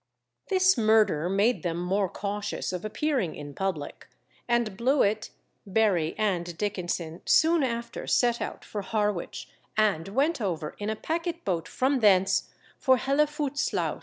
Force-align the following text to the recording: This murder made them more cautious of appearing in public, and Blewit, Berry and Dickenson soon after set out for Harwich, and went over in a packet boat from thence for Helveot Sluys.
This 0.49 0.79
murder 0.79 1.29
made 1.29 1.61
them 1.61 1.77
more 1.77 2.09
cautious 2.09 2.73
of 2.73 2.83
appearing 2.83 3.35
in 3.35 3.53
public, 3.53 4.07
and 4.47 4.75
Blewit, 4.75 5.29
Berry 5.67 6.15
and 6.17 6.57
Dickenson 6.57 7.21
soon 7.27 7.61
after 7.61 8.07
set 8.07 8.41
out 8.41 8.65
for 8.65 8.81
Harwich, 8.81 9.47
and 9.77 10.07
went 10.07 10.41
over 10.41 10.73
in 10.79 10.89
a 10.89 10.95
packet 10.95 11.45
boat 11.45 11.67
from 11.67 11.99
thence 11.99 12.49
for 12.79 12.97
Helveot 12.97 13.59
Sluys. 13.59 13.99